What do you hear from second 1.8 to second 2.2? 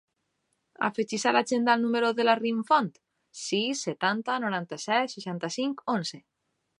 número